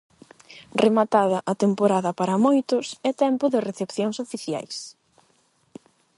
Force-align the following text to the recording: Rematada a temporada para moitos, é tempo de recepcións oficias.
Rematada 0.83 1.39
a 1.51 1.53
temporada 1.63 2.11
para 2.19 2.41
moitos, 2.45 2.85
é 3.09 3.11
tempo 3.23 3.45
de 3.53 3.63
recepcións 3.69 4.17
oficias. 4.25 4.73